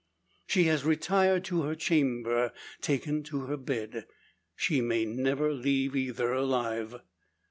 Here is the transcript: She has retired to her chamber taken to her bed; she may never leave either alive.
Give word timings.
She 0.47 0.63
has 0.63 0.83
retired 0.83 1.43
to 1.45 1.61
her 1.61 1.75
chamber 1.75 2.53
taken 2.81 3.21
to 3.25 3.41
her 3.41 3.55
bed; 3.55 4.07
she 4.55 4.81
may 4.81 5.05
never 5.05 5.53
leave 5.53 5.95
either 5.95 6.33
alive. 6.33 6.95